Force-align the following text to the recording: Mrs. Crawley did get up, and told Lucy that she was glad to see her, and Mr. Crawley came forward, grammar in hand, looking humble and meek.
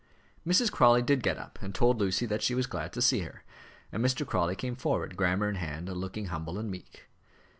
Mrs. 0.47 0.71
Crawley 0.71 1.03
did 1.03 1.21
get 1.21 1.37
up, 1.37 1.59
and 1.61 1.75
told 1.75 1.99
Lucy 1.99 2.25
that 2.25 2.41
she 2.41 2.55
was 2.55 2.65
glad 2.65 2.91
to 2.93 3.03
see 3.03 3.19
her, 3.19 3.43
and 3.91 4.03
Mr. 4.03 4.25
Crawley 4.25 4.55
came 4.55 4.75
forward, 4.75 5.15
grammar 5.15 5.47
in 5.47 5.57
hand, 5.57 5.89
looking 5.95 6.25
humble 6.25 6.57
and 6.57 6.71
meek. 6.71 7.05